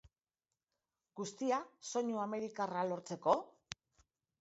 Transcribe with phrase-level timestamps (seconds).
[1.19, 3.41] Guztia, soinu amerikarra lortzeko?